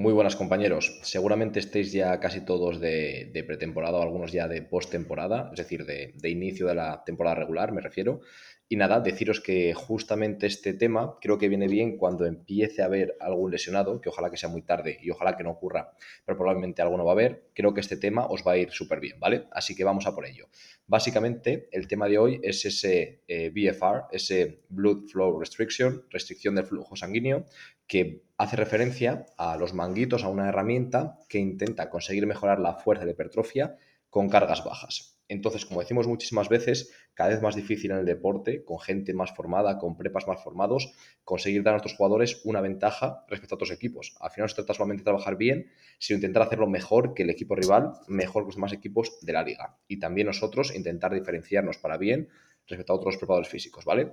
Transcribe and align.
Muy 0.00 0.14
buenas 0.14 0.34
compañeros. 0.34 0.98
Seguramente 1.02 1.58
estéis 1.58 1.92
ya 1.92 2.18
casi 2.20 2.40
todos 2.40 2.80
de, 2.80 3.44
pretemporada 3.46 3.98
o 3.98 4.02
algunos 4.02 4.32
ya 4.32 4.48
de 4.48 4.62
postemporada, 4.62 5.50
es 5.52 5.58
decir, 5.58 5.84
de, 5.84 6.14
de, 6.14 6.30
inicio 6.30 6.68
de 6.68 6.74
la 6.74 7.04
temporada 7.04 7.36
regular, 7.36 7.70
me 7.72 7.82
refiero. 7.82 8.22
Y 8.66 8.76
nada, 8.76 9.00
deciros 9.00 9.42
que 9.42 9.74
justamente 9.74 10.46
este 10.46 10.72
tema 10.72 11.18
creo 11.20 11.36
que 11.36 11.50
viene 11.50 11.68
bien 11.68 11.98
cuando 11.98 12.24
empiece 12.24 12.80
a 12.80 12.86
haber 12.86 13.14
algún 13.20 13.50
lesionado, 13.50 14.00
que 14.00 14.08
ojalá 14.08 14.30
que 14.30 14.38
sea 14.38 14.48
muy 14.48 14.62
tarde 14.62 14.96
y 15.02 15.10
ojalá 15.10 15.36
que 15.36 15.44
no 15.44 15.50
ocurra, 15.50 15.90
pero 16.24 16.38
probablemente 16.38 16.80
alguno 16.80 17.04
va 17.04 17.10
a 17.10 17.16
haber. 17.16 17.50
Creo 17.52 17.74
que 17.74 17.80
este 17.80 17.98
tema 17.98 18.24
os 18.24 18.42
va 18.46 18.52
a 18.52 18.56
ir 18.56 18.70
súper 18.70 19.00
bien, 19.00 19.20
¿vale? 19.20 19.48
Así 19.52 19.76
que 19.76 19.84
vamos 19.84 20.06
a 20.06 20.14
por 20.14 20.24
ello. 20.24 20.46
Básicamente, 20.90 21.68
el 21.70 21.86
tema 21.86 22.08
de 22.08 22.18
hoy 22.18 22.40
es 22.42 22.64
ese 22.64 23.22
eh, 23.28 23.50
BFR, 23.50 24.06
ese 24.10 24.64
Blood 24.70 25.04
Flow 25.04 25.38
Restriction, 25.38 26.04
restricción 26.10 26.56
del 26.56 26.66
flujo 26.66 26.96
sanguíneo, 26.96 27.44
que 27.86 28.24
hace 28.36 28.56
referencia 28.56 29.24
a 29.38 29.56
los 29.56 29.72
manguitos, 29.72 30.24
a 30.24 30.28
una 30.28 30.48
herramienta 30.48 31.20
que 31.28 31.38
intenta 31.38 31.90
conseguir 31.90 32.26
mejorar 32.26 32.58
la 32.58 32.74
fuerza 32.74 33.04
de 33.04 33.12
hipertrofia 33.12 33.76
con 34.08 34.28
cargas 34.28 34.64
bajas. 34.64 35.09
Entonces, 35.30 35.64
como 35.64 35.80
decimos 35.80 36.08
muchísimas 36.08 36.48
veces, 36.48 36.92
cada 37.14 37.30
vez 37.30 37.40
más 37.40 37.54
difícil 37.54 37.92
en 37.92 37.98
el 37.98 38.04
deporte, 38.04 38.64
con 38.64 38.80
gente 38.80 39.14
más 39.14 39.32
formada, 39.32 39.78
con 39.78 39.96
prepas 39.96 40.26
más 40.26 40.42
formados, 40.42 40.92
conseguir 41.22 41.62
dar 41.62 41.74
a 41.74 41.76
nuestros 41.76 41.96
jugadores 41.96 42.40
una 42.44 42.60
ventaja 42.60 43.24
respecto 43.28 43.54
a 43.54 43.56
otros 43.56 43.70
equipos. 43.70 44.16
Al 44.18 44.30
final 44.32 44.46
no 44.46 44.48
se 44.48 44.56
trata 44.56 44.74
solamente 44.74 45.02
de 45.02 45.04
trabajar 45.04 45.36
bien, 45.36 45.70
sino 46.00 46.16
intentar 46.16 46.42
hacerlo 46.42 46.66
mejor 46.66 47.14
que 47.14 47.22
el 47.22 47.30
equipo 47.30 47.54
rival, 47.54 47.92
mejor 48.08 48.42
que 48.42 48.48
los 48.48 48.56
demás 48.56 48.72
equipos 48.72 49.18
de 49.22 49.32
la 49.32 49.44
liga. 49.44 49.78
Y 49.86 50.00
también 50.00 50.26
nosotros 50.26 50.74
intentar 50.74 51.14
diferenciarnos 51.14 51.78
para 51.78 51.96
bien 51.96 52.28
respecto 52.66 52.92
a 52.92 52.96
otros 52.96 53.16
preparadores 53.16 53.48
físicos, 53.48 53.84
¿vale? 53.84 54.12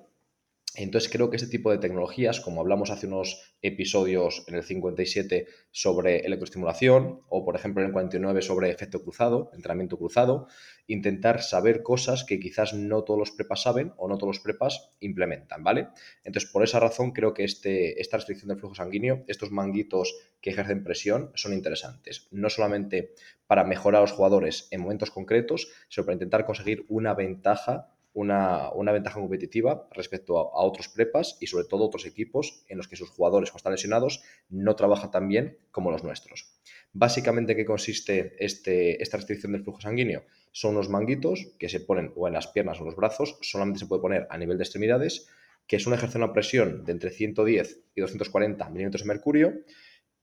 Entonces 0.77 1.11
creo 1.11 1.31
que 1.31 1.37
este 1.37 1.49
tipo 1.49 1.71
de 1.71 1.79
tecnologías, 1.79 2.39
como 2.39 2.61
hablamos 2.61 2.91
hace 2.91 3.07
unos 3.07 3.55
episodios 3.63 4.43
en 4.47 4.53
el 4.53 4.63
57 4.63 5.47
sobre 5.71 6.19
electroestimulación 6.19 7.21
o 7.29 7.43
por 7.43 7.55
ejemplo 7.55 7.81
en 7.81 7.87
el 7.87 7.93
49 7.93 8.43
sobre 8.43 8.69
efecto 8.69 9.01
cruzado, 9.01 9.49
entrenamiento 9.55 9.97
cruzado, 9.97 10.47
intentar 10.85 11.41
saber 11.41 11.81
cosas 11.81 12.23
que 12.23 12.39
quizás 12.39 12.75
no 12.75 13.03
todos 13.03 13.19
los 13.19 13.31
prepas 13.31 13.63
saben 13.63 13.93
o 13.97 14.07
no 14.07 14.19
todos 14.19 14.35
los 14.35 14.43
prepas 14.43 14.91
implementan, 14.99 15.63
¿vale? 15.63 15.87
Entonces 16.23 16.47
por 16.51 16.63
esa 16.63 16.79
razón 16.79 17.11
creo 17.11 17.33
que 17.33 17.43
este, 17.43 17.99
esta 17.99 18.17
restricción 18.17 18.49
del 18.49 18.59
flujo 18.59 18.75
sanguíneo, 18.75 19.23
estos 19.27 19.49
manguitos 19.49 20.15
que 20.41 20.51
ejercen 20.51 20.83
presión 20.83 21.31
son 21.33 21.53
interesantes, 21.53 22.27
no 22.29 22.51
solamente 22.51 23.15
para 23.47 23.63
mejorar 23.63 23.97
a 23.97 24.01
los 24.01 24.11
jugadores 24.11 24.67
en 24.69 24.81
momentos 24.81 25.09
concretos, 25.09 25.69
sino 25.89 26.05
para 26.05 26.13
intentar 26.13 26.45
conseguir 26.45 26.85
una 26.87 27.15
ventaja 27.15 27.96
una, 28.17 28.91
ventaja 28.91 29.19
competitiva 29.19 29.87
respecto 29.91 30.39
a, 30.39 30.63
otros 30.63 30.89
prepas 30.89 31.37
y 31.39 31.45
sobre 31.45 31.65
todo 31.65 31.85
otros 31.85 32.05
equipos 32.07 32.63
en 32.67 32.77
los 32.77 32.87
que 32.87 32.95
sus 32.95 33.11
jugadores 33.11 33.51
cuando 33.51 33.59
están 33.59 33.73
lesionados 33.73 34.23
no 34.49 34.75
trabajan 34.75 35.11
tan 35.11 35.27
bien 35.27 35.59
como 35.69 35.91
los 35.91 36.03
nuestros. 36.03 36.57
Básicamente, 36.93 37.55
¿qué 37.55 37.63
consiste 37.63 38.35
este, 38.43 39.01
esta 39.03 39.17
restricción 39.17 39.51
del 39.51 39.63
flujo 39.63 39.81
sanguíneo? 39.81 40.23
Son 40.51 40.71
unos 40.71 40.89
manguitos 40.89 41.53
que 41.59 41.69
se 41.69 41.79
ponen 41.79 42.11
o 42.15 42.27
en 42.27 42.33
las 42.33 42.47
piernas 42.47 42.79
o 42.79 42.81
en 42.81 42.85
los 42.87 42.95
brazos, 42.95 43.37
solamente 43.41 43.79
se 43.79 43.85
puede 43.85 44.01
poner 44.01 44.27
a 44.31 44.37
nivel 44.39 44.57
de 44.57 44.63
extremidades, 44.63 45.27
que 45.67 45.77
son 45.77 45.93
ejercer 45.93 46.17
una 46.17 46.33
presión 46.33 46.85
de 46.85 46.93
entre 46.93 47.11
110 47.11 47.81
y 47.93 48.01
240 48.01 48.67
milímetros 48.69 49.03
de 49.03 49.07
mercurio 49.07 49.53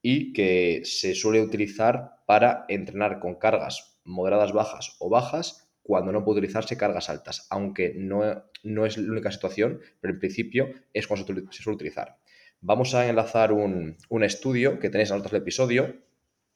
y 0.02 0.32
que 0.32 0.82
se 0.84 1.14
suele 1.14 1.40
utilizar 1.40 2.24
para 2.26 2.64
entrenar 2.68 3.20
con 3.20 3.36
cargas 3.36 4.00
moderadas 4.04 4.52
bajas 4.52 4.96
o 4.98 5.08
bajas 5.08 5.63
cuando 5.84 6.12
no 6.12 6.24
puede 6.24 6.38
utilizarse 6.38 6.78
cargas 6.78 7.10
altas, 7.10 7.46
aunque 7.50 7.92
no, 7.94 8.42
no 8.64 8.86
es 8.86 8.96
la 8.96 9.12
única 9.12 9.30
situación, 9.30 9.80
pero 10.00 10.14
en 10.14 10.18
principio 10.18 10.70
es 10.94 11.06
cuando 11.06 11.26
se, 11.26 11.62
suele 11.62 11.76
utilizar. 11.76 12.16
Vamos 12.62 12.94
a 12.94 13.06
enlazar 13.06 13.52
un, 13.52 13.98
estudio 14.22 14.80
que 14.80 14.88
tenéis 14.88 15.10
en 15.10 15.18
otro 15.18 15.36
episodio, 15.36 15.94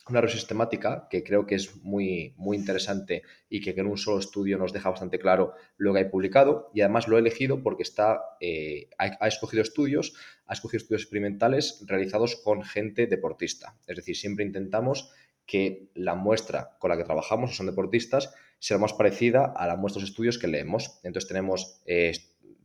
una 0.09 0.23
red 0.23 0.31
sistemática 0.31 1.09
que 1.11 1.23
creo 1.23 1.45
que 1.45 1.57
es 1.57 1.77
muy, 1.83 2.33
muy 2.39 2.57
interesante 2.57 3.23
y 3.51 3.61
que 3.61 3.79
en 3.79 3.87
un 3.87 3.99
solo 3.99 4.19
estudio 4.19 4.57
nos 4.57 4.73
deja 4.73 4.89
bastante 4.89 5.19
claro 5.19 5.53
lo 5.77 5.93
que 5.93 5.99
hay 5.99 6.05
publicado 6.07 6.71
y 6.73 6.81
además 6.81 7.07
lo 7.07 7.19
he 7.19 7.21
elegido 7.21 7.63
porque 7.63 7.83
está, 7.83 8.23
eh, 8.41 8.89
ha, 8.97 9.29
escogido 9.29 9.63
estudios, 9.63 10.15
ha 10.47 10.55
escogido 10.55 10.79
estudios 10.79 11.03
experimentales 11.03 11.85
realizados 11.87 12.37
con 12.37 12.63
gente 12.63 13.07
deportista. 13.07 13.77
Es 13.87 13.97
decir, 13.97 14.17
siempre 14.17 14.47
intentamos 14.47 15.13
que 15.45 15.91
la 15.95 16.15
muestra 16.15 16.77
con 16.79 16.89
la 16.89 16.97
que 16.97 17.05
trabajamos, 17.05 17.55
son 17.55 17.67
deportistas, 17.67 18.33
sea 18.59 18.79
más 18.79 18.93
parecida 18.93 19.53
a 19.57 19.67
la 19.67 19.77
muestra 19.77 20.01
de 20.01 20.09
estudios 20.09 20.39
que 20.39 20.49
leemos. 20.49 21.01
Entonces 21.03 21.29
tenemos 21.29 21.83
eh, 21.87 22.13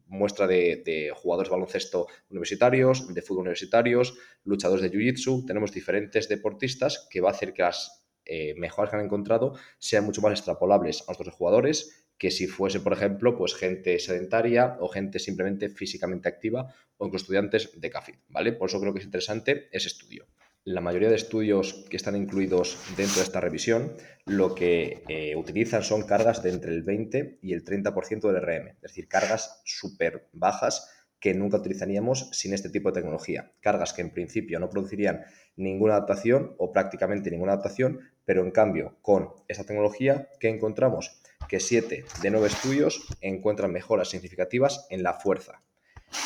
muestra 0.08 0.48
de, 0.48 1.12
jugadores 1.16 1.50
de 1.50 1.56
baloncesto 1.56 2.08
universitarios, 2.30 3.14
de 3.14 3.22
fútbol 3.22 3.42
universitarios, 3.42 4.16
luchadores 4.44 4.84
de 4.84 4.92
jiu-jitsu, 4.92 5.46
tenemos 5.46 5.72
diferentes 5.72 6.30
deportistas 6.30 7.08
que 7.10 7.22
va 7.22 7.30
a 7.30 7.34
hacer 7.34 7.54
que 7.54 7.64
las 7.64 8.06
eh, 8.26 8.54
mejoras 8.58 8.92
que 8.92 8.98
han 8.98 9.06
encontrado 9.06 9.54
sean 9.80 10.06
mucho 10.06 10.22
más 10.22 10.32
extrapolables 10.32 11.02
a 11.04 11.12
nuestros 11.12 11.36
jugadores 11.36 12.04
que 12.18 12.32
si 12.32 12.48
fuese, 12.48 12.80
por 12.80 12.94
ejemplo, 12.94 13.36
pues 13.36 13.56
gente 13.56 14.00
sedentaria 14.00 14.78
o 14.80 14.88
gente 14.88 15.20
simplemente 15.20 15.68
físicamente 15.70 16.30
activa 16.30 16.74
o 16.98 17.08
incluso 17.08 17.24
estudiantes 17.24 17.72
de 17.76 17.90
CAFID, 17.90 18.16
¿vale? 18.30 18.54
Por 18.54 18.70
eso 18.70 18.80
creo 18.80 18.94
que 18.94 19.00
es 19.00 19.06
interesante 19.06 19.68
ese 19.72 19.88
estudio 19.88 20.28
la 20.66 20.80
mayoría 20.80 21.10
de 21.10 21.16
estudios 21.16 21.86
que 21.90 21.98
están 21.98 22.16
incluidos 22.16 22.78
dentro 22.96 23.18
de 23.18 23.24
esta 23.24 23.42
revisión 23.42 23.94
lo 24.26 24.56
que 24.56 25.04
eh, 25.10 25.36
utilizan 25.36 25.84
son 25.84 26.04
cargas 26.04 26.42
de 26.42 26.52
entre 26.52 26.72
el 26.72 26.84
20 26.84 27.40
y 27.42 27.54
el 27.54 27.66
30% 27.66 28.32
del 28.32 28.42
RM, 28.42 28.68
es 28.70 28.82
decir, 28.82 29.10
cargas 29.10 29.62
súper 29.66 30.30
bajas 30.32 30.90
que 31.20 31.34
nunca 31.34 31.58
utilizaríamos 31.58 32.30
sin 32.32 32.54
este 32.54 32.70
tipo 32.70 32.90
de 32.90 33.02
tecnología. 33.02 33.52
Cargas 33.60 33.94
que 33.94 34.02
en 34.02 34.12
principio 34.12 34.60
no 34.60 34.70
producirían 34.70 35.24
ninguna 35.56 35.96
adaptación 35.96 36.56
o 36.58 36.72
prácticamente 36.72 37.32
ninguna 37.32 37.54
adaptación, 37.54 38.00
pero 38.26 38.42
en 38.42 38.52
cambio 38.52 38.98
con 39.02 39.30
esta 39.50 39.66
tecnología, 39.66 40.30
¿qué 40.40 40.50
encontramos? 40.50 41.22
Que 41.50 41.60
7 41.60 42.06
de 42.22 42.32
9 42.32 42.48
estudios 42.48 43.06
encuentran 43.20 43.72
mejoras 43.72 44.10
significativas 44.10 44.88
en 44.90 45.04
la 45.04 45.14
fuerza, 45.14 45.62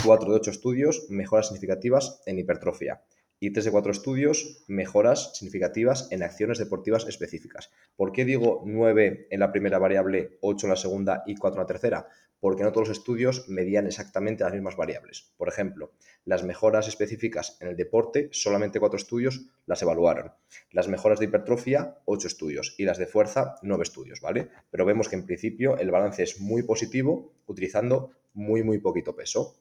4 0.04 0.30
de 0.30 0.36
8 0.36 0.52
estudios 0.52 1.08
mejoras 1.10 1.48
significativas 1.48 2.22
en 2.28 2.38
hipertrofia 2.38 3.02
y 3.40 3.52
3 3.52 3.66
de 3.66 3.72
4 3.72 3.92
estudios, 3.92 4.64
mejoras 4.68 5.36
significativas 5.36 6.08
en 6.12 6.24
acciones 6.24 6.58
deportivas 6.58 7.06
específicas. 7.08 7.70
¿Por 7.96 8.12
qué 8.12 8.26
digo 8.26 8.64
9 8.66 9.28
en 9.30 9.40
la 9.40 9.52
primera 9.52 9.78
variable, 9.80 10.38
8 10.42 10.66
en 10.66 10.70
la 10.72 10.76
segunda 10.76 11.24
y 11.26 11.36
4 11.36 11.58
en 11.58 11.64
la 11.64 11.68
tercera? 11.68 12.08
Porque 12.40 12.64
no 12.64 12.72
todos 12.72 12.90
los 12.90 12.98
estudios 12.98 13.50
medían 13.50 13.88
exactamente 13.88 14.44
las 14.44 14.54
mismas 14.54 14.76
variables. 14.76 15.34
Por 15.38 15.50
ejemplo, 15.50 15.94
las 16.24 16.44
mejoras 16.44 16.88
específicas 16.88 17.58
en 17.62 17.70
el 17.70 17.76
deporte, 17.76 18.30
solamente 18.32 18.80
4 18.80 18.98
estudios 18.98 19.48
las 19.66 19.82
evaluaron. 19.82 20.34
Las 20.72 20.88
mejoras 20.88 21.20
de 21.20 21.26
hipertrofia, 21.26 21.98
8 22.06 22.28
estudios. 22.28 22.76
Y 22.78 22.86
las 22.86 23.00
de 23.00 23.08
fuerza, 23.08 23.56
9 23.64 23.82
estudios, 23.82 24.22
¿vale? 24.22 24.50
Pero 24.70 24.86
vemos 24.86 25.10
que 25.10 25.16
en 25.16 25.26
principio 25.26 25.78
el 25.78 25.90
balance 25.90 26.22
es 26.22 26.40
muy 26.40 26.62
positivo 26.62 27.34
utilizando 27.48 28.12
muy, 28.34 28.62
muy 28.62 28.78
poquito 28.78 29.16
peso. 29.16 29.56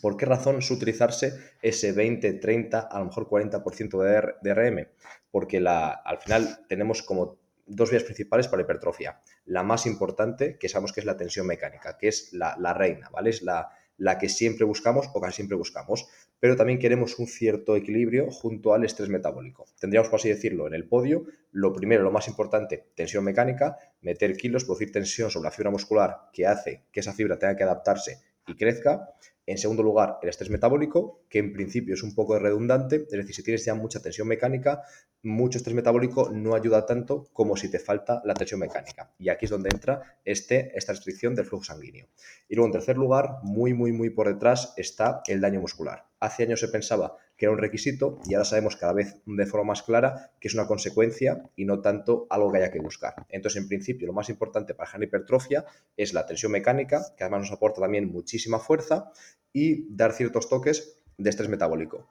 ¿Por 0.00 0.16
qué 0.16 0.26
razón 0.26 0.58
es 0.58 0.70
utilizarse 0.70 1.34
ese 1.62 1.92
20, 1.92 2.34
30, 2.34 2.80
a 2.80 2.98
lo 2.98 3.06
mejor 3.06 3.28
40% 3.28 4.02
de, 4.02 4.34
de 4.42 4.54
RM? 4.54 4.88
Porque 5.30 5.60
la, 5.60 5.90
al 5.90 6.18
final 6.18 6.64
tenemos 6.68 7.02
como 7.02 7.38
dos 7.70 7.90
vías 7.90 8.02
principales 8.02 8.48
para 8.48 8.58
la 8.58 8.64
hipertrofia. 8.64 9.20
La 9.46 9.62
más 9.62 9.86
importante, 9.86 10.58
que 10.58 10.68
sabemos 10.68 10.92
que 10.92 11.00
es 11.00 11.06
la 11.06 11.16
tensión 11.16 11.46
mecánica, 11.46 11.96
que 11.96 12.08
es 12.08 12.32
la, 12.32 12.74
reina, 12.74 13.08
¿vale? 13.10 13.30
Es 13.30 13.42
la, 13.42 13.70
la, 13.96 14.18
que 14.18 14.28
siempre 14.28 14.64
buscamos 14.64 15.08
o 15.14 15.20
casi 15.20 15.36
siempre 15.36 15.56
buscamos. 15.56 16.08
Pero 16.40 16.56
también 16.56 16.78
queremos 16.78 17.18
un 17.18 17.26
cierto 17.26 17.76
equilibrio 17.76 18.30
junto 18.30 18.74
al 18.74 18.84
estrés 18.84 19.08
metabólico. 19.08 19.66
Tendríamos, 19.78 20.08
por 20.08 20.18
así 20.18 20.28
decirlo, 20.28 20.66
en 20.66 20.74
el 20.74 20.88
podio, 20.88 21.24
lo 21.52 21.72
primero, 21.72 22.02
lo 22.02 22.10
más 22.10 22.28
importante, 22.28 22.86
tensión 22.94 23.24
mecánica, 23.24 23.76
meter 24.00 24.36
kilos, 24.36 24.64
producir 24.64 24.90
tensión 24.90 25.30
sobre 25.30 25.44
la 25.44 25.50
fibra 25.52 25.70
muscular 25.70 26.28
que 26.32 26.46
hace 26.46 26.84
que 26.90 27.00
esa 27.00 27.12
fibra 27.12 27.38
tenga 27.38 27.56
que 27.56 27.64
adaptarse 27.64 28.29
y 28.50 28.56
crezca. 28.56 29.14
En 29.46 29.58
segundo 29.58 29.82
lugar, 29.82 30.18
el 30.22 30.28
estrés 30.28 30.50
metabólico, 30.50 31.24
que 31.28 31.38
en 31.38 31.52
principio 31.52 31.94
es 31.94 32.02
un 32.02 32.14
poco 32.14 32.38
redundante, 32.38 33.06
es 33.10 33.10
decir, 33.10 33.34
si 33.34 33.42
tienes 33.42 33.64
ya 33.64 33.74
mucha 33.74 34.00
tensión 34.00 34.28
mecánica, 34.28 34.82
mucho 35.22 35.58
estrés 35.58 35.74
metabólico 35.74 36.30
no 36.30 36.54
ayuda 36.54 36.86
tanto 36.86 37.28
como 37.32 37.56
si 37.56 37.68
te 37.68 37.78
falta 37.78 38.22
la 38.24 38.34
tensión 38.34 38.60
mecánica. 38.60 39.12
Y 39.18 39.28
aquí 39.28 39.46
es 39.46 39.50
donde 39.50 39.70
entra 39.72 40.18
este, 40.24 40.76
esta 40.76 40.92
restricción 40.92 41.34
del 41.34 41.46
flujo 41.46 41.64
sanguíneo. 41.64 42.08
Y 42.48 42.54
luego, 42.54 42.66
en 42.66 42.72
tercer 42.72 42.96
lugar, 42.96 43.38
muy, 43.42 43.74
muy, 43.74 43.92
muy 43.92 44.10
por 44.10 44.28
detrás 44.28 44.72
está 44.76 45.22
el 45.26 45.40
daño 45.40 45.60
muscular. 45.60 46.06
Hace 46.20 46.44
años 46.44 46.60
se 46.60 46.68
pensaba 46.68 47.16
que 47.40 47.46
era 47.46 47.54
un 47.54 47.58
requisito 47.58 48.18
y 48.26 48.34
ahora 48.34 48.44
sabemos 48.44 48.76
cada 48.76 48.92
vez 48.92 49.16
de 49.24 49.46
forma 49.46 49.68
más 49.68 49.82
clara 49.82 50.30
que 50.38 50.48
es 50.48 50.52
una 50.52 50.66
consecuencia 50.66 51.42
y 51.56 51.64
no 51.64 51.80
tanto 51.80 52.26
algo 52.28 52.52
que 52.52 52.58
haya 52.58 52.70
que 52.70 52.80
buscar. 52.80 53.14
Entonces, 53.30 53.62
en 53.62 53.66
principio, 53.66 54.06
lo 54.06 54.12
más 54.12 54.28
importante 54.28 54.74
para 54.74 54.90
generar 54.90 55.08
hipertrofia 55.08 55.64
es 55.96 56.12
la 56.12 56.26
tensión 56.26 56.52
mecánica, 56.52 57.02
que 57.16 57.24
además 57.24 57.40
nos 57.40 57.52
aporta 57.52 57.80
también 57.80 58.12
muchísima 58.12 58.58
fuerza, 58.58 59.10
y 59.54 59.86
dar 59.88 60.12
ciertos 60.12 60.50
toques 60.50 61.00
de 61.16 61.30
estrés 61.30 61.48
metabólico. 61.48 62.10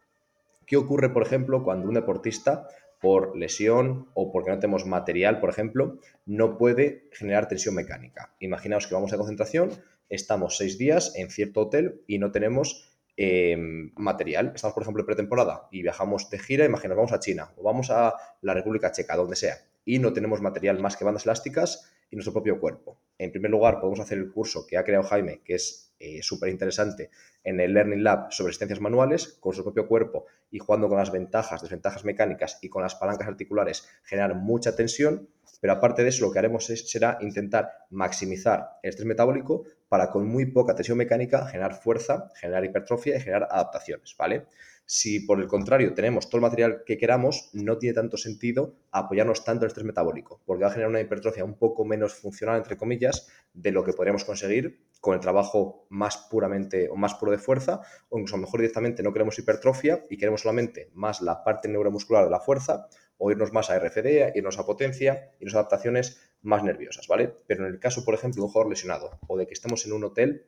¿Qué 0.66 0.78
ocurre, 0.78 1.10
por 1.10 1.22
ejemplo, 1.22 1.64
cuando 1.64 1.88
un 1.88 1.94
deportista, 1.94 2.68
por 3.00 3.38
lesión 3.38 4.10
o 4.16 4.32
porque 4.32 4.50
no 4.50 4.58
tenemos 4.58 4.88
material, 4.88 5.40
por 5.40 5.52
ejemplo, 5.52 6.00
no 6.26 6.58
puede 6.58 7.08
generar 7.12 7.48
tensión 7.48 7.76
mecánica? 7.76 8.34
Imaginaos 8.40 8.88
que 8.88 8.96
vamos 8.96 9.14
a 9.14 9.18
concentración, 9.18 9.70
estamos 10.10 10.58
seis 10.58 10.80
días 10.80 11.14
en 11.16 11.30
cierto 11.30 11.62
hotel 11.62 12.02
y 12.08 12.18
no 12.18 12.32
tenemos 12.32 12.89
em, 13.22 13.92
material. 13.98 14.54
Estamos, 14.56 14.74
por 14.74 14.84
ejemplo, 14.84 15.02
en 15.02 15.08
pretemporada 15.08 15.68
y 15.72 15.82
viajamos 15.82 16.30
de 16.30 16.40
gira, 16.40 16.64
imaginaos, 16.64 16.98
vamos 16.98 17.12
a 17.12 17.20
China 17.20 17.52
o 17.58 17.64
vamos 17.64 17.90
a 17.90 18.14
la 18.42 18.54
República 18.54 18.94
Checa, 18.94 19.18
donde 19.18 19.36
sea, 19.36 19.58
y 19.84 20.00
no 20.00 20.14
tenemos 20.14 20.42
material 20.42 20.80
más 20.80 20.96
que 20.96 21.04
bandas 21.04 21.26
elásticas 21.26 21.92
y 22.10 22.16
nuestro 22.16 22.32
propio 22.32 22.60
cuerpo. 22.62 22.98
En 23.18 23.32
primer 23.32 23.52
lugar, 23.52 23.82
podemos 23.82 24.00
hacer 24.00 24.18
el 24.18 24.32
curso 24.32 24.66
que 24.66 24.78
ha 24.78 24.86
creado 24.86 25.04
Jaime, 25.04 25.42
que 25.44 25.56
es 25.56 25.94
eh, 26.00 26.24
súper 26.24 26.50
interesante, 26.50 27.10
en 27.44 27.60
el 27.60 27.74
Learning 27.74 28.04
Lab 28.04 28.32
sobre 28.32 28.52
asistencias 28.52 28.80
manuales, 28.80 29.38
con 29.42 29.54
su 29.54 29.64
propio 29.64 29.86
cuerpo 29.86 30.26
y 30.50 30.60
jugando 30.60 30.88
con 30.88 30.98
las 30.98 31.12
ventajas, 31.12 31.62
desventajas 31.62 32.06
mecánicas 32.06 32.58
y 32.62 32.70
con 32.70 32.84
las 32.84 32.96
palancas 32.96 33.28
articulares, 33.28 33.86
generar 34.04 34.34
mucha 34.36 34.78
tensión. 34.78 35.28
Pero 35.60 35.74
aparte 35.74 36.04
de 36.04 36.10
eso, 36.10 36.26
lo 36.26 36.32
que 36.32 36.40
haremos 36.40 36.66
será 36.66 37.18
intentar 37.22 37.72
maximizar 37.90 38.80
el 38.82 38.90
estrés 38.90 39.08
metabólico 39.08 39.66
para 39.88 40.10
con 40.10 40.28
muy 40.28 40.46
poca 40.46 40.76
tensión 40.76 40.98
mecánica 40.98 41.48
generar 41.48 41.76
fuerza, 41.76 42.32
generar 42.36 42.64
hipertrofia 42.64 43.18
y 43.18 43.22
generar 43.22 43.48
adaptaciones, 43.52 44.16
¿vale? 44.18 44.46
Si 44.92 45.20
por 45.20 45.40
el 45.40 45.48
contrario 45.48 45.94
tenemos 45.94 46.30
todo 46.30 46.38
el 46.38 46.42
material 46.42 46.82
que 46.84 46.98
queramos, 46.98 47.52
no 47.54 47.78
tiene 47.78 47.94
tanto 47.94 48.18
sentido 48.18 48.74
apoyarnos 48.92 49.44
tanto 49.44 49.60
en 49.60 49.66
el 49.66 49.68
estrés 49.68 49.86
metabólico, 49.86 50.42
porque 50.48 50.64
va 50.64 50.70
a 50.70 50.72
generar 50.72 50.90
una 50.90 51.00
hipertrofia 51.00 51.46
un 51.46 51.60
poco 51.60 51.86
menos 51.86 52.16
funcional, 52.16 52.58
entre 52.58 52.76
comillas, 52.76 53.28
de 53.54 53.72
lo 53.72 53.84
que 53.84 53.94
podríamos 53.94 54.26
conseguir 54.26 54.88
con 55.00 55.14
el 55.14 55.20
trabajo 55.20 55.86
más 55.90 56.18
puramente 56.18 56.90
o 56.90 56.96
más 56.96 57.14
puro 57.14 57.32
de 57.32 57.38
fuerza, 57.38 57.82
o 58.10 58.18
incluso 58.18 58.38
mejor 58.38 58.62
directamente 58.62 59.04
no 59.04 59.14
queremos 59.14 59.38
hipertrofia 59.38 60.06
y 60.10 60.18
queremos 60.18 60.42
solamente 60.42 60.90
más 60.96 61.22
la 61.22 61.44
parte 61.44 61.68
neuromuscular 61.68 62.24
de 62.24 62.32
la 62.32 62.40
fuerza, 62.40 62.88
o 63.20 63.30
irnos 63.32 63.54
más 63.54 63.70
a 63.70 63.78
RFD, 63.78 64.36
irnos 64.36 64.58
a 64.58 64.66
potencia, 64.66 65.32
irnos 65.40 65.54
a 65.54 65.60
adaptaciones 65.60 66.20
más 66.42 66.64
nerviosas, 66.64 67.08
¿vale? 67.08 67.32
Pero 67.46 67.68
en 67.68 67.74
el 67.74 67.80
caso, 67.80 68.04
por 68.04 68.16
ejemplo, 68.16 68.42
de 68.42 68.46
un 68.46 68.52
jugador 68.52 68.70
lesionado 68.72 69.20
o 69.28 69.38
de 69.38 69.46
que 69.46 69.54
estemos 69.54 69.86
en 69.86 69.94
un 69.94 70.06
hotel 70.06 70.48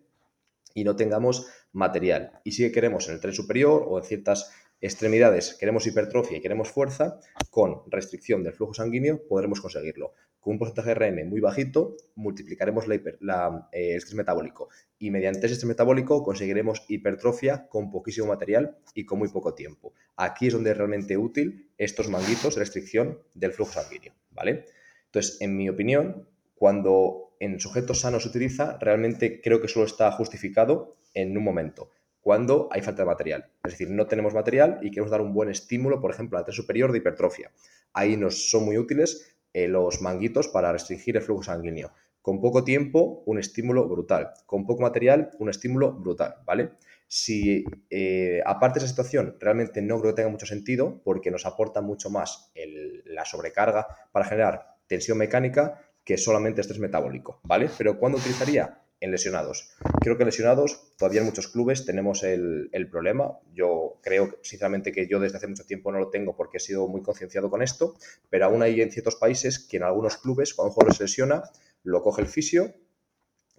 y 0.74 0.86
no 0.86 0.96
tengamos 0.96 1.48
material. 1.74 2.40
Y 2.46 2.54
si 2.54 2.72
queremos 2.72 3.08
en 3.08 3.16
el 3.16 3.20
tren 3.20 3.34
superior 3.34 3.86
o 3.86 4.00
en 4.00 4.06
ciertas 4.06 4.52
extremidades 4.82 5.56
queremos 5.60 5.86
hipertrofia 5.86 6.38
y 6.38 6.42
queremos 6.42 6.70
fuerza, 6.70 7.20
con 7.50 7.84
restricción 7.88 8.44
del 8.44 8.54
flujo 8.54 8.74
sanguíneo 8.74 9.28
podremos 9.28 9.62
conseguirlo. 9.62 10.14
Con 10.40 10.54
un 10.54 10.60
porcentaje 10.60 10.96
RM 10.96 11.30
muy 11.30 11.40
bajito, 11.40 11.96
multiplicaremos 12.16 12.88
la, 12.88 13.70
eh, 13.72 13.92
el 13.92 13.98
estrés 13.98 14.16
metabólico 14.16 14.70
y 14.98 15.12
mediante 15.12 15.46
ese 15.46 15.54
estrés 15.54 15.68
metabólico 15.68 16.24
conseguiremos 16.24 16.84
hipertrofia 16.88 17.68
con 17.70 17.92
poquísimo 17.92 18.26
material 18.26 18.78
y 18.96 19.06
con 19.06 19.20
muy 19.20 19.30
poco 19.30 19.54
tiempo. 19.54 19.94
Aquí 20.16 20.48
es 20.48 20.54
donde 20.54 20.72
es 20.72 20.78
realmente 20.78 21.16
útil 21.16 21.70
estos 21.78 22.10
manguitos 22.10 22.56
de 22.56 22.62
restricción 22.62 23.20
del 23.36 23.54
flujo 23.54 23.74
sanguíneo, 23.74 24.14
¿vale? 24.32 24.66
Entonces, 25.06 25.40
en 25.42 25.56
mi 25.56 25.70
opinión, 25.70 26.28
cuando 26.56 27.36
en 27.40 27.60
sujetos 27.60 28.00
sanos 28.00 28.24
se 28.24 28.30
utiliza, 28.30 28.78
realmente 28.80 29.42
creo 29.42 29.62
que 29.62 29.68
solo 29.68 29.86
está 29.86 30.12
justificado 30.12 30.98
en 31.14 31.38
un 31.38 31.44
momento, 31.44 31.92
cuando 32.22 32.70
hay 32.72 32.82
falta 32.82 33.02
de 33.02 33.08
material. 33.08 33.50
Es 33.64 33.74
decir, 33.74 33.90
no 33.90 34.08
tenemos 34.08 34.34
material 34.34 34.80
y 34.82 34.92
queremos 34.92 35.12
dar 35.12 35.22
un 35.22 35.34
buen 35.34 35.50
estímulo, 35.50 36.00
por 36.00 36.12
ejemplo, 36.12 36.38
a 36.38 36.46
la 36.48 36.54
superior 36.54 36.92
de 36.92 37.00
hipertrofia. 37.00 37.52
Ahí 37.94 38.16
nos 38.16 38.50
son 38.50 38.66
muy 38.66 38.78
útiles 38.78 39.36
eh, 39.54 39.68
los 39.68 40.02
manguitos 40.02 40.48
para 40.48 40.72
restringir 40.72 41.18
el 41.18 41.24
flujo 41.24 41.44
sanguíneo. 41.44 41.92
Con 42.22 42.40
poco 42.40 42.64
tiempo, 42.64 43.24
un 43.26 43.40
estímulo 43.40 43.90
brutal. 43.90 44.32
Con 44.46 44.66
poco 44.66 44.84
material, 44.84 45.32
un 45.40 45.50
estímulo 45.50 45.92
brutal, 45.92 46.36
¿vale? 46.46 46.74
Si 47.08 47.66
eh, 47.90 48.42
aparte 48.46 48.80
de 48.80 48.86
esa 48.86 48.92
situación 48.92 49.36
realmente 49.40 49.82
no 49.82 50.00
creo 50.00 50.14
que 50.14 50.18
tenga 50.18 50.30
mucho 50.30 50.46
sentido 50.46 51.02
porque 51.04 51.32
nos 51.32 51.46
aporta 51.46 51.82
mucho 51.82 52.10
más 52.10 52.52
la 53.06 53.26
sobrecarga 53.26 53.88
para 54.12 54.26
generar 54.26 54.78
tensión 54.88 55.18
mecánica, 55.18 55.82
que 56.06 56.18
solamente 56.18 56.62
estrés 56.62 56.80
metabólico, 56.80 57.42
¿vale? 57.44 57.70
Pero 57.78 57.98
¿cuándo 57.98 58.18
utilizaría? 58.18 58.82
En 59.00 59.12
lesionados. 59.12 59.76
Creo 60.04 60.18
que 60.18 60.26
lesionados, 60.26 60.96
todavía 60.98 61.20
en 61.20 61.28
muchos 61.28 61.48
clubes 61.48 61.86
tenemos 61.86 62.24
el, 62.24 62.90
problema. 62.90 63.38
Yo 63.54 64.00
creo, 64.02 64.36
sinceramente, 64.42 64.92
que 64.92 65.08
yo 65.08 65.20
desde 65.20 65.38
hace 65.38 65.46
mucho 65.46 65.64
tiempo 65.64 65.92
no 65.92 66.00
lo 66.00 66.10
tengo 66.10 66.36
porque 66.36 66.58
he 66.58 66.60
sido 66.60 66.88
muy 66.88 67.04
concienciado 67.04 67.52
con 67.52 67.62
esto, 67.62 67.94
pero 68.28 68.46
aún 68.46 68.64
hay 68.64 68.82
en 68.82 68.92
ciertos 68.92 69.16
países 69.16 69.60
que 69.60 69.78
en 69.78 69.84
algunos 69.84 70.18
clubes, 70.18 70.56
cuando 70.56 70.70
un 70.70 70.74
jugador 70.74 70.96
se 70.96 71.04
lesiona, 71.04 71.44
lo 71.84 72.02
coge 72.02 72.24
el 72.24 72.28
fisio 72.28 72.74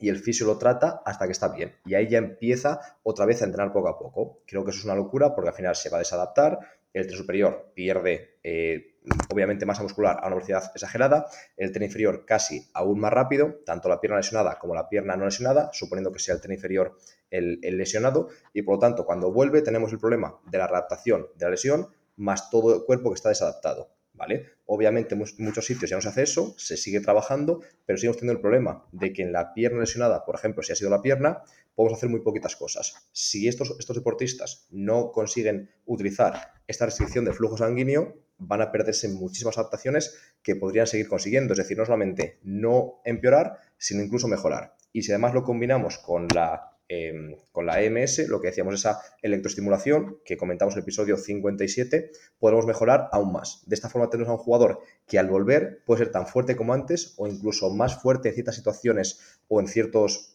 y 0.00 0.09
el 0.09 0.19
fisio 0.19 0.44
lo 0.44 0.59
trata 0.59 1.00
hasta 1.06 1.27
que 1.27 1.33
está 1.33 1.47
bien. 1.47 1.77
Y 1.87 1.94
ahí 1.94 2.09
ya 2.09 2.19
empieza 2.19 2.81
otra 3.05 3.25
vez 3.25 3.41
a 3.41 3.44
entrenar 3.44 3.73
poco 3.73 3.89
a 3.89 3.97
poco. 3.97 4.41
Creo 4.44 4.65
que 4.65 4.73
eso 4.73 4.81
es 4.81 4.85
una 4.85 4.97
locura 4.97 5.37
porque 5.37 5.50
al 5.50 5.55
final 5.55 5.77
se 5.77 5.91
va 5.91 5.99
a 5.99 6.00
desadaptar, 6.00 6.59
el 6.93 7.06
tren 7.06 7.19
superior 7.19 7.73
pierde 7.75 8.39
eh, 8.43 8.93
obviamente 9.31 9.67
masa 9.67 9.83
muscular 9.83 10.19
a 10.23 10.27
una 10.27 10.37
velocidad 10.37 10.71
exagerada, 10.75 11.27
el 11.56 11.73
tren 11.73 11.85
inferior 11.85 12.25
casi 12.25 12.69
aún 12.75 13.00
más 13.00 13.12
rápido, 13.12 13.61
tanto 13.65 13.89
la 13.89 14.00
pierna 14.00 14.19
lesionada 14.19 14.59
como 14.59 14.75
la 14.75 14.89
pierna 14.89 15.17
no 15.17 15.25
lesionada, 15.25 15.71
suponiendo 15.73 16.12
que 16.12 16.19
sea 16.19 16.35
el 16.35 16.41
tren 16.41 16.55
inferior 16.55 16.97
el, 17.31 17.61
lesionado, 17.62 18.29
y 18.53 18.62
por 18.62 18.77
lo 18.77 18.81
tanto 18.81 19.05
cuando 19.05 19.33
vuelve 19.33 19.62
tenemos 19.62 19.93
el 19.93 19.99
problema 19.99 20.39
de 20.47 20.59
la 20.59 20.67
adaptación 20.67 21.29
de 21.37 21.44
la 21.47 21.50
lesión 21.50 21.89
más 22.17 22.50
todo 22.50 22.75
el 22.75 22.85
cuerpo 22.85 23.11
que 23.11 23.17
está 23.17 23.31
desadaptado. 23.31 23.91
¿Vale? 24.15 24.50
Obviamente 24.67 25.15
en 25.15 25.25
muchos 25.39 25.65
sitios 25.65 25.91
ya 25.91 25.97
no 25.97 26.03
se 26.03 26.11
hace 26.11 26.23
eso, 26.23 26.55
se 26.59 26.77
sigue 26.77 27.00
trabajando, 27.00 27.61
pero 27.87 27.97
seguimos 27.97 28.19
teniendo 28.19 28.37
el 28.37 28.43
problema 28.43 28.87
de 28.93 29.11
que 29.12 29.23
en 29.23 29.33
la 29.33 29.55
pierna 29.55 29.81
lesionada, 29.81 30.25
por 30.27 30.35
ejemplo, 30.35 30.62
si 30.62 30.71
ha 30.71 30.77
sido 30.77 30.91
la 30.91 31.00
pierna, 31.00 31.43
podemos 31.75 31.97
hacer 31.97 32.11
muy 32.11 32.21
poquitas 32.21 32.55
cosas. 32.55 33.09
Si 33.12 33.49
estos, 33.49 33.75
estos 33.81 33.97
deportistas 33.97 34.67
no 34.71 35.11
consiguen 35.12 35.71
utilizar 35.87 36.53
esta 36.72 36.86
restricción 36.86 37.24
del 37.24 37.34
flujo 37.34 37.56
sanguíneo, 37.56 38.16
van 38.38 38.62
a 38.62 38.72
perderse 38.72 39.08
muchísimas 39.08 39.56
adaptaciones 39.58 40.19
que 40.42 40.56
podrían 40.56 40.86
seguir 40.86 41.08
consiguiendo. 41.08 41.52
Es 41.52 41.58
decir, 41.58 41.78
no 41.78 41.84
solamente 41.84 42.38
no 42.42 43.00
empeorar, 43.04 43.58
sino 43.78 44.02
incluso 44.02 44.28
mejorar. 44.28 44.74
Y 44.92 45.02
si 45.02 45.12
además 45.12 45.34
lo 45.34 45.44
combinamos 45.44 45.98
con 45.98 46.26
la, 46.34 46.76
em, 46.88 47.36
con 47.52 47.66
la 47.66 47.80
EMS, 47.82 48.28
lo 48.28 48.40
que 48.40 48.48
decíamos, 48.48 48.74
esa 48.74 49.00
electroestimulación 49.22 50.19
que 50.24 50.36
comentamos 50.36 50.74
en 50.74 50.78
el 50.78 50.82
episodio 50.82 51.16
57, 51.16 52.10
podemos 52.38 52.66
mejorar 52.66 53.08
aún 53.12 53.32
más. 53.32 53.62
De 53.66 53.74
esta 53.74 53.88
forma 53.88 54.10
tenemos 54.10 54.28
a 54.30 54.34
un 54.34 54.38
jugador 54.38 54.80
que 55.06 55.19
al 55.19 55.28
volver 55.28 55.82
puede 55.86 56.04
ser 56.04 56.12
tan 56.12 56.26
fuerte 56.26 56.56
como 56.56 56.74
antes 56.74 57.14
o 57.16 57.26
incluso 57.26 57.70
más 57.70 58.02
fuerte 58.02 58.28
en 58.28 58.34
ciertas 58.34 58.56
situaciones 58.56 59.38
o 59.48 59.60
en 59.60 59.69
ciertos 59.69 60.31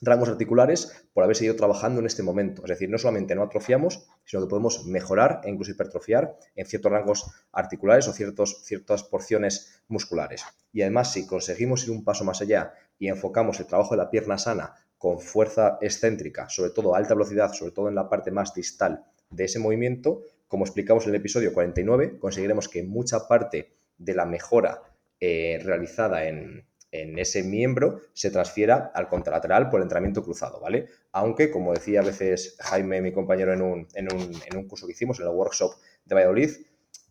rangos 0.00 0.28
articulares 0.28 1.06
por 1.12 1.24
haber 1.24 1.36
seguido 1.36 1.56
trabajando 1.56 2.00
en 2.00 2.06
este 2.06 2.22
momento. 2.22 2.62
Es 2.62 2.68
decir, 2.68 2.88
no 2.90 2.98
solamente 2.98 3.34
no 3.34 3.42
atrofiamos, 3.42 4.06
sino 4.24 4.42
que 4.42 4.48
podemos 4.48 4.86
mejorar 4.86 5.40
e 5.44 5.50
incluso 5.50 5.72
hipertrofiar 5.72 6.36
en 6.54 6.66
ciertos 6.66 6.92
rangos 6.92 7.30
articulares 7.52 8.08
o 8.08 8.12
ciertas 8.12 9.02
porciones 9.04 9.82
musculares. 9.88 10.44
Y 10.72 10.82
además, 10.82 11.12
si 11.12 11.26
conseguimos 11.26 11.84
ir 11.84 11.90
un 11.90 12.04
paso 12.04 12.24
más 12.24 12.40
allá 12.40 12.74
y 12.98 13.08
enfocamos 13.08 13.58
el 13.60 13.66
trabajo 13.66 13.90
de 13.92 13.98
la 13.98 14.10
pierna 14.10 14.38
sana 14.38 14.74
con 14.98 15.20
fuerza 15.20 15.78
excéntrica, 15.80 16.48
sobre 16.48 16.70
todo 16.70 16.94
a 16.94 16.98
alta 16.98 17.14
velocidad, 17.14 17.52
sobre 17.52 17.72
todo 17.72 17.88
en 17.88 17.94
la 17.94 18.08
parte 18.08 18.30
más 18.30 18.52
distal 18.54 19.04
de 19.30 19.44
ese 19.44 19.58
movimiento, 19.58 20.22
como 20.48 20.64
explicamos 20.64 21.04
en 21.04 21.10
el 21.10 21.16
episodio 21.16 21.52
49, 21.52 22.18
conseguiremos 22.18 22.68
que 22.68 22.82
mucha 22.82 23.28
parte 23.28 23.72
de 23.98 24.14
la 24.14 24.24
mejora 24.24 24.82
eh, 25.20 25.60
realizada 25.62 26.26
en, 26.26 26.64
en 26.90 27.18
ese 27.18 27.42
miembro 27.42 28.00
se 28.12 28.30
transfiera 28.30 28.90
al 28.94 29.08
contralateral 29.08 29.68
por 29.68 29.80
el 29.80 29.84
entrenamiento 29.84 30.22
cruzado, 30.22 30.60
¿vale? 30.60 30.86
Aunque, 31.12 31.50
como 31.50 31.74
decía 31.74 32.00
a 32.00 32.04
veces 32.04 32.56
Jaime, 32.60 33.00
mi 33.02 33.12
compañero, 33.12 33.52
en 33.52 33.62
un, 33.62 33.88
en 33.94 34.12
un, 34.12 34.32
en 34.50 34.56
un 34.56 34.66
curso 34.66 34.86
que 34.86 34.92
hicimos, 34.92 35.20
en 35.20 35.26
el 35.26 35.32
workshop 35.32 35.74
de 36.04 36.14
Valladolid, 36.14 36.50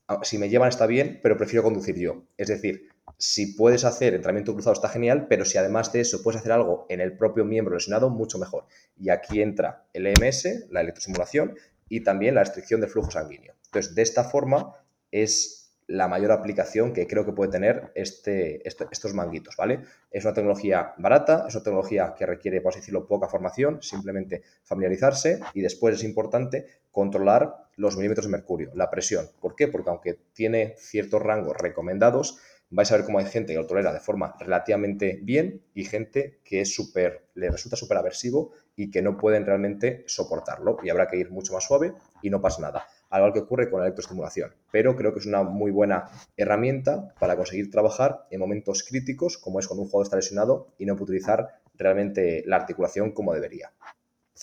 ah, 0.07 0.19
si 0.23 0.37
me 0.37 0.49
llevan 0.49 0.69
está 0.69 0.87
bien, 0.87 1.19
pero 1.21 1.37
prefiero 1.37 1.63
conducir 1.63 1.95
yo. 1.97 2.23
Es 2.37 2.47
decir, 2.47 2.89
si 3.17 3.53
puedes 3.53 3.85
hacer 3.85 4.13
entrenamiento 4.13 4.53
cruzado 4.53 4.73
está 4.73 4.89
genial, 4.89 5.27
pero 5.27 5.45
si 5.45 5.57
además 5.57 5.91
de 5.91 6.01
eso 6.01 6.21
puedes 6.23 6.39
hacer 6.39 6.51
algo 6.51 6.85
en 6.89 7.01
el 7.01 7.17
propio 7.17 7.45
miembro 7.45 7.75
lesionado, 7.75 8.09
mucho 8.09 8.37
mejor. 8.37 8.65
Y 8.97 9.09
aquí 9.09 9.41
entra 9.41 9.85
el 9.93 10.07
EMS, 10.07 10.67
la 10.69 10.81
electrosimulación, 10.81 11.55
y 11.89 12.03
también 12.03 12.35
la 12.35 12.43
restricción 12.43 12.81
del 12.81 12.89
flujo 12.89 13.11
sanguíneo. 13.11 13.53
Entonces, 13.65 13.95
de 13.95 14.01
esta 14.01 14.25
forma 14.25 14.73
es 15.11 15.56
la 15.87 16.09
mayor 16.09 16.33
aplicación 16.33 16.93
que 16.93 17.07
creo 17.07 17.25
que 17.25 17.31
puede 17.31 17.51
tener 17.51 17.91
este, 17.95 18.67
este, 18.67 18.85
estos 18.91 19.13
manguitos, 19.13 19.55
¿vale? 19.55 19.81
Es 20.11 20.25
una 20.25 20.33
tecnología 20.33 20.93
barata, 20.97 21.45
es 21.47 21.55
una 21.55 21.63
tecnología 21.63 22.13
que 22.17 22.25
requiere, 22.25 22.61
por 22.61 22.71
así 22.71 22.79
decirlo, 22.79 23.07
poca 23.07 23.27
formación, 23.27 23.81
simplemente 23.81 24.43
familiarizarse 24.63 25.39
y 25.53 25.61
después 25.61 25.95
es 25.95 26.03
importante 26.03 26.65
controlar 26.91 27.67
los 27.77 27.95
milímetros 27.95 28.25
de 28.25 28.31
mercurio, 28.31 28.71
la 28.75 28.89
presión. 28.89 29.29
¿Por 29.39 29.55
qué? 29.55 29.69
Porque 29.69 29.89
aunque 29.89 30.19
tiene 30.33 30.75
ciertos 30.77 31.21
rangos 31.21 31.55
recomendados, 31.57 32.37
vais 32.69 32.91
a 32.91 32.97
ver 32.97 33.05
cómo 33.05 33.19
hay 33.19 33.25
gente 33.25 33.53
que 33.53 33.59
lo 33.59 33.65
tolera 33.65 33.93
de 33.93 34.01
forma 34.01 34.35
relativamente 34.39 35.19
bien 35.21 35.63
y 35.73 35.85
gente 35.85 36.39
que 36.43 36.61
es 36.61 36.75
súper, 36.75 37.27
le 37.35 37.49
resulta 37.49 37.77
súper 37.77 37.97
aversivo 37.97 38.51
y 38.75 38.91
que 38.91 39.01
no 39.01 39.15
pueden 39.15 39.45
realmente 39.45 40.03
soportarlo 40.05 40.79
y 40.83 40.89
habrá 40.89 41.07
que 41.07 41.17
ir 41.17 41.31
mucho 41.31 41.53
más 41.53 41.63
suave 41.63 41.93
y 42.21 42.29
no 42.29 42.41
pasa 42.41 42.61
nada 42.61 42.87
algo 43.09 43.33
que 43.33 43.39
ocurre 43.39 43.69
con 43.69 43.79
la 43.79 43.87
electroestimulación. 43.87 44.53
Pero 44.71 44.95
creo 44.95 45.13
que 45.13 45.19
es 45.19 45.25
una 45.25 45.43
muy 45.43 45.71
buena 45.71 46.09
herramienta 46.35 47.13
para 47.19 47.35
conseguir 47.35 47.71
trabajar 47.71 48.27
en 48.31 48.39
momentos 48.39 48.83
críticos, 48.83 49.37
como 49.37 49.59
es 49.59 49.67
cuando 49.67 49.83
un 49.83 49.89
jugador 49.89 50.05
está 50.05 50.15
lesionado 50.17 50.73
y 50.77 50.85
no 50.85 50.95
puede 50.95 51.11
utilizar 51.11 51.61
realmente 51.75 52.43
la 52.45 52.57
articulación 52.57 53.11
como 53.11 53.33
debería. 53.33 53.71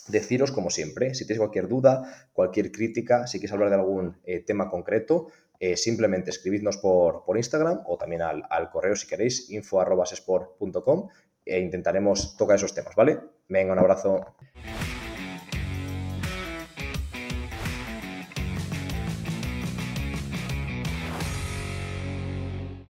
Deciros, 0.08 0.50
como 0.50 0.70
siempre, 0.70 1.14
si 1.14 1.26
tenéis 1.26 1.38
cualquier 1.38 1.68
duda, 1.68 2.28
cualquier 2.32 2.72
crítica, 2.72 3.26
si 3.26 3.38
queréis 3.38 3.52
hablar 3.52 3.70
de 3.70 3.76
algún 3.76 4.16
eh, 4.24 4.40
tema 4.40 4.68
concreto, 4.68 5.28
eh, 5.60 5.76
simplemente 5.76 6.30
escribidnos 6.30 6.76
por, 6.78 7.24
por 7.24 7.36
Instagram 7.36 7.82
o 7.86 7.96
también 7.96 8.22
al, 8.22 8.70
correo 8.70 8.96
si 8.96 9.06
queréis, 9.06 9.50
info.sport.com 9.50 11.08
e 11.44 11.60
intentaremos 11.60 12.36
tocar 12.36 12.56
esos 12.56 12.74
temas, 12.74 12.94
¿vale? 12.96 13.20
Venga, 13.48 13.72
un 13.72 13.78
abrazo. 13.78 14.34